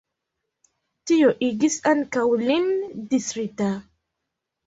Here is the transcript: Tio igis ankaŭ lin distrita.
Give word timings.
Tio 1.09 1.27
igis 1.47 1.75
ankaŭ 1.91 2.23
lin 2.43 2.65
distrita. 3.13 3.67